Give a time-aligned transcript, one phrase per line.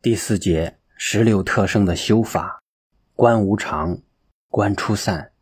[0.00, 2.62] 第四节十六特生的修法：
[3.14, 4.00] 观无常，
[4.48, 5.32] 观出散。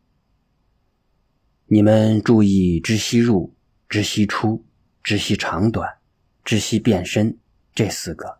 [1.67, 3.55] 你们注意知悉入，
[3.87, 4.65] 知悉出，
[5.03, 5.99] 知悉长短，
[6.43, 7.37] 知悉变身
[7.75, 8.39] 这四个，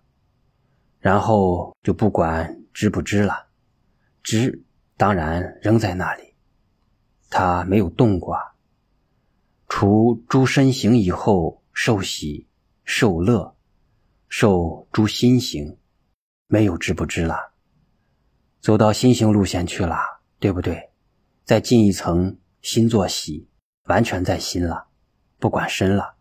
[0.98, 3.50] 然后就不管知不知了。
[4.24, 4.66] 知
[4.98, 6.34] 当然仍在那里，
[7.30, 8.36] 它没有动过。
[9.68, 12.48] 除诸身形以后，受喜、
[12.84, 13.56] 受乐、
[14.28, 15.78] 受诸心行，
[16.48, 17.54] 没有知不知了。
[18.60, 19.98] 走到心行路线去了，
[20.40, 20.90] 对不对？
[21.46, 23.48] 再进一层，心作喜，
[23.84, 24.88] 完全在心了，
[25.40, 26.16] 不管身了。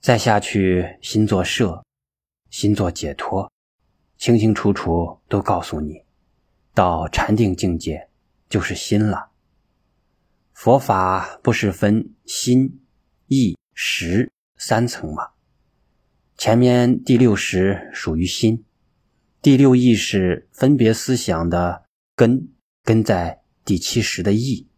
[0.00, 1.82] 再下去，心作舍，
[2.50, 3.50] 心作解脱，
[4.18, 6.04] 清清楚楚都告诉你，
[6.74, 8.10] 到禅定境界
[8.48, 9.30] 就是心了。
[10.52, 12.84] 佛法不是分心、
[13.28, 15.30] 意、识三层吗？
[16.36, 18.64] 前面第六识属于心，
[19.44, 21.84] 第六意识分别思想的
[22.16, 24.70] 根根在第七识的意，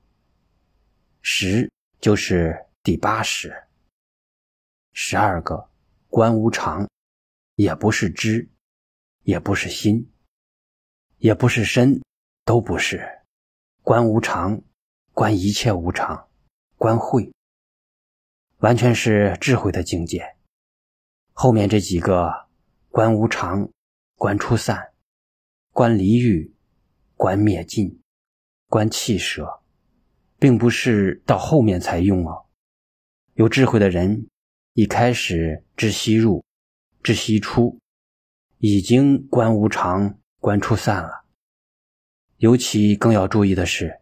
[1.22, 3.68] 识就是第八识。
[4.92, 5.70] 十二个
[6.08, 6.91] 观无常，
[7.54, 8.50] 也不是知，
[9.22, 10.10] 也不是心，
[11.19, 12.02] 也不是身，
[12.44, 13.08] 都不是
[13.82, 14.60] 观无常。
[15.12, 16.28] 观一切无常，
[16.76, 17.32] 观慧，
[18.58, 20.34] 完全是智慧的境界。
[21.32, 22.48] 后面这几个
[22.91, 23.70] 观无常、
[24.17, 24.92] 观出散、
[25.72, 26.53] 观离欲、
[27.14, 28.00] 观灭尽、
[28.69, 29.61] 观弃舍，
[30.39, 32.47] 并不是到后面才用哦。
[33.34, 34.27] 有智慧的人
[34.72, 36.44] 一开始知悉入、
[37.03, 37.78] 知悉出，
[38.59, 41.27] 已经观无常、观出散了。
[42.39, 44.00] 尤其更要注意的是。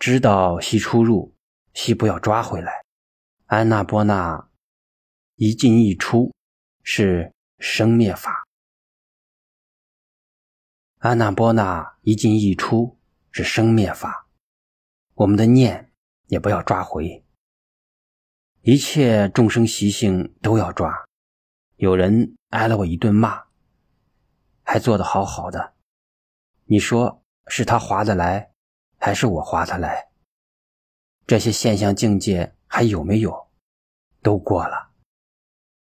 [0.00, 1.34] 知道息出入，
[1.74, 2.84] 息不要抓回来。
[3.46, 4.48] 安那波那
[5.36, 6.32] 一进一出
[6.82, 8.47] 是生灭法，
[10.98, 12.98] 安那波那一进一出
[13.30, 14.26] 是生灭法。
[15.14, 15.92] 我们的念
[16.26, 17.24] 也不要抓回，
[18.62, 21.04] 一切众生习性都要抓。
[21.76, 23.44] 有人挨了我一顿骂，
[24.64, 25.74] 还做得好好的，
[26.64, 28.50] 你说是他划得来？
[29.00, 30.08] 还是我划他来，
[31.24, 33.48] 这些现象境界还有没有？
[34.20, 34.90] 都过了。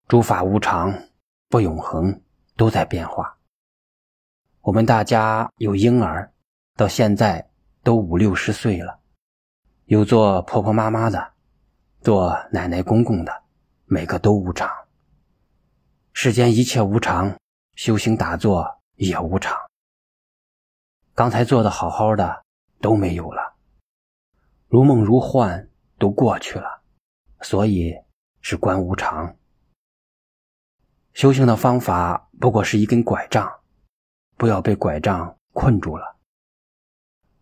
[0.07, 1.09] 诸法无常，
[1.49, 2.23] 不永恒，
[2.57, 3.37] 都在变化。
[4.63, 6.33] 我们大家有婴儿，
[6.77, 7.51] 到现在
[7.83, 9.01] 都五六十岁了，
[9.85, 11.33] 有做婆婆妈妈的，
[12.01, 13.43] 做奶奶公公的，
[13.85, 14.71] 每个都无常。
[16.13, 17.37] 世间一切无常，
[17.75, 19.57] 修行打坐也无常。
[21.15, 22.43] 刚才做的好好的。
[22.83, 23.55] 都没有了，
[24.67, 25.69] 如梦如幻，
[26.01, 26.83] 都过去了，
[27.41, 27.95] 所以
[28.41, 29.37] 是观无常。
[31.13, 33.61] 修行的方法不过是一根拐杖，
[34.43, 36.17] 不要被拐杖困住了；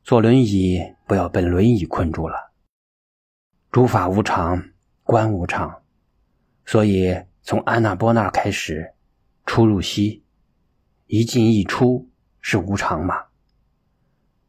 [0.05, 2.53] 坐轮椅不要被轮椅困住了。
[3.71, 4.63] 诸法无常，
[5.03, 5.83] 观无常，
[6.67, 8.93] 所以从安那波那开始，
[9.47, 10.27] 出入息，
[11.07, 12.11] 一进一出
[12.43, 13.29] 是无常嘛？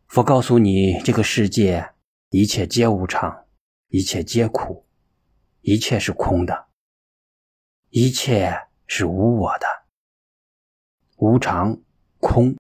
[0.08, 1.94] 佛告诉你，这个世界
[2.32, 3.46] 一切皆无常，
[3.88, 4.86] 一切皆苦，
[5.62, 6.66] 一切是空的，
[7.92, 8.54] 一切
[8.88, 9.66] 是无我的。
[11.16, 11.80] 无常、
[12.22, 12.56] 空、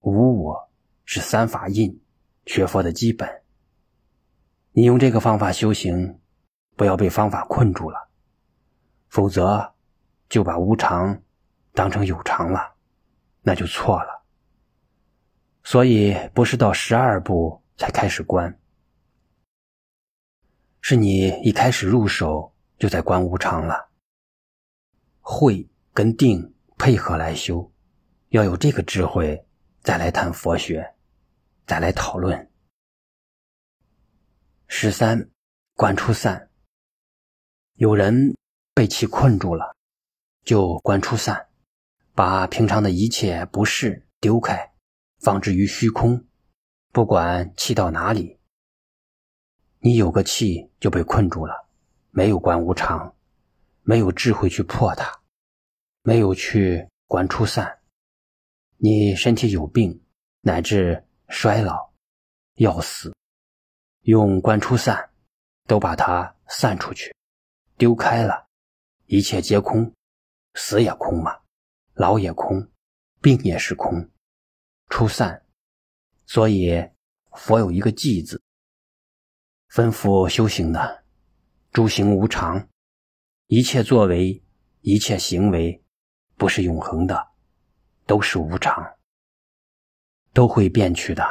[0.00, 0.70] 无我
[1.06, 1.98] 是三法印，
[2.44, 3.42] 学佛的基本。
[4.72, 6.20] 你用这个方法修行，
[6.76, 8.10] 不要被方法困住了，
[9.08, 9.74] 否则
[10.28, 11.22] 就把无常
[11.72, 12.74] 当成有常了，
[13.40, 14.22] 那就错了。
[15.64, 18.60] 所以不是到十二步才开始观，
[20.82, 23.88] 是你一开始入手就在观无常了。
[25.20, 27.72] 慧跟定配合来修，
[28.30, 29.46] 要有这个智慧，
[29.82, 30.94] 再来谈佛学，
[31.66, 32.50] 再来讨论。
[34.66, 35.30] 十三
[35.74, 36.50] 观出散，
[37.74, 38.36] 有人
[38.74, 39.74] 被其困住了，
[40.44, 41.48] 就观出散，
[42.14, 44.74] 把平常的一切不适丢开。
[45.20, 46.26] 放置于虚空，
[46.92, 48.38] 不管气到哪里，
[49.80, 51.66] 你有个气就被困住了，
[52.10, 53.16] 没有观无常，
[53.82, 55.22] 没有智慧去破它，
[56.02, 57.77] 没有去观出散，
[58.80, 60.00] 你身体有病，
[60.42, 61.92] 乃至衰老、
[62.54, 63.12] 要死，
[64.02, 65.10] 用观出散，
[65.66, 67.12] 都把它散出去，
[67.76, 68.46] 丢开了，
[69.06, 69.92] 一切皆空，
[70.54, 71.40] 死也空嘛，
[71.94, 72.70] 老也空，
[73.20, 74.08] 病也是空。
[74.88, 75.44] 出散，
[76.24, 76.88] 所以
[77.32, 78.40] 佛有一个寂字，
[79.70, 81.04] 吩咐修行的：
[81.72, 82.68] 诸行无常，
[83.48, 84.40] 一切作为、
[84.82, 85.82] 一切行为，
[86.36, 87.32] 不是永恒的，
[88.08, 88.82] 都是无常，
[90.32, 91.22] 都会变去的。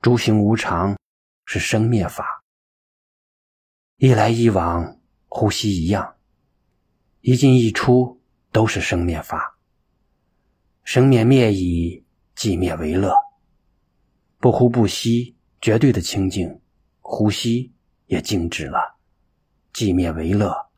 [0.00, 0.96] 诸行无常
[1.44, 2.42] 是生灭法，
[3.98, 6.16] 一来一往，呼吸一样，
[7.20, 8.22] 一进一出
[8.52, 9.58] 都是生灭法。
[10.82, 12.02] 生灭灭已，
[12.34, 13.14] 寂灭为乐。
[14.38, 16.58] 不呼不吸，绝对的清净，
[17.00, 17.70] 呼吸
[18.06, 18.96] 也静止了，
[19.74, 20.70] 寂灭为乐。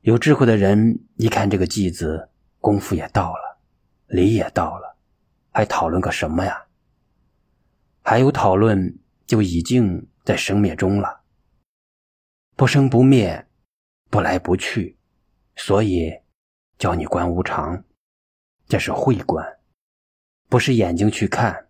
[0.00, 2.30] 有智慧的人一看这个寂字，
[2.66, 3.60] 功夫也到了，
[4.08, 4.96] 理也到了，
[5.52, 6.66] 还讨论个什么呀？
[8.02, 11.20] 还有讨论，就已经在生灭中了。
[12.56, 13.46] 不生不灭，
[14.10, 14.98] 不来不去，
[15.54, 16.12] 所以
[16.76, 17.84] 教你观无常，
[18.66, 19.46] 这是慧观，
[20.48, 21.68] 不是眼睛去看。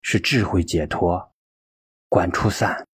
[0.00, 1.34] 是智慧解脱，
[2.08, 2.86] 观出散。